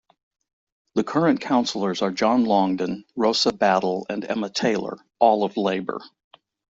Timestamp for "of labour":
5.43-5.99